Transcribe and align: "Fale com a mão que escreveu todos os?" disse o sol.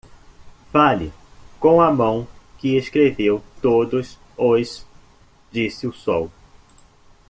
"Fale 0.73 1.13
com 1.59 1.79
a 1.79 1.93
mão 1.93 2.27
que 2.57 2.75
escreveu 2.75 3.39
todos 3.61 4.17
os?" 4.35 4.83
disse 5.51 5.85
o 5.85 5.93
sol. 5.93 6.31